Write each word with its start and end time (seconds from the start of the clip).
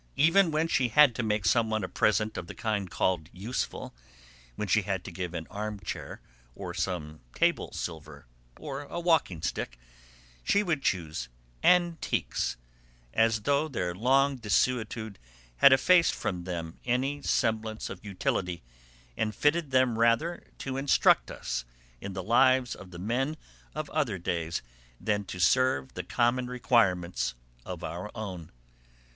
Even 0.15 0.49
when 0.49 0.67
she 0.67 0.87
had 0.87 1.13
to 1.13 1.21
make 1.21 1.45
some 1.45 1.69
one 1.69 1.83
a 1.83 1.87
present 1.87 2.35
of 2.35 2.47
the 2.47 2.55
kind 2.55 2.89
called 2.89 3.29
'useful,' 3.31 3.93
when 4.55 4.67
she 4.67 4.81
had 4.81 5.03
to 5.03 5.11
give 5.11 5.35
an 5.35 5.45
armchair 5.51 6.21
or 6.55 6.73
some 6.73 7.19
table 7.35 7.71
silver 7.71 8.25
or 8.59 8.81
a 8.85 8.99
walking 8.99 9.43
stick, 9.43 9.77
she 10.43 10.63
would 10.63 10.81
choose 10.81 11.29
'antiques,' 11.63 12.57
as 13.13 13.41
though 13.41 13.67
their 13.67 13.93
long 13.93 14.37
desuetude 14.37 15.19
had 15.57 15.71
effaced 15.71 16.15
from 16.15 16.45
them 16.45 16.79
any 16.83 17.21
semblance 17.21 17.87
of 17.87 18.03
utility 18.03 18.63
and 19.15 19.35
fitted 19.35 19.69
them 19.69 19.99
rather 19.99 20.47
to 20.57 20.77
instruct 20.77 21.29
us 21.29 21.63
in 21.99 22.13
the 22.13 22.23
lives 22.23 22.73
of 22.73 22.89
the 22.89 22.97
men 22.97 23.37
of 23.75 23.87
other 23.91 24.17
days 24.17 24.63
than 24.99 25.23
to 25.25 25.37
serve 25.39 25.93
the 25.93 26.01
common 26.03 26.47
requirements 26.47 27.35
of 27.67 27.83
our 27.83 28.09
own. 28.15 28.51